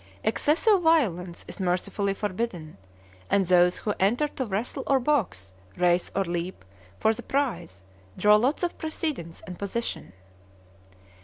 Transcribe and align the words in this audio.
Excessive 0.23 0.81
violence 0.81 1.45
is 1.47 1.59
mercifully 1.59 2.15
forbidden, 2.15 2.75
and 3.29 3.45
those 3.45 3.77
who 3.77 3.93
enter 3.99 4.27
to 4.29 4.47
wrestle 4.47 4.81
or 4.87 4.99
box, 4.99 5.53
race 5.77 6.09
or 6.15 6.23
leap, 6.25 6.65
for 6.99 7.13
the 7.13 7.21
prize, 7.21 7.83
draw 8.17 8.35
lots 8.35 8.63
for 8.63 8.69
precedence 8.73 9.43
and 9.45 9.59
position. 9.59 10.11